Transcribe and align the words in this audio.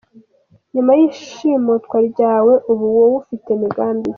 Nyuma 0.73 0.91
y’ishimutwa 0.99 1.97
ryawe 2.09 2.53
ubu 2.71 2.85
wowe 2.97 3.15
ufite 3.21 3.49
migambi 3.61 3.99
ki? 4.09 4.09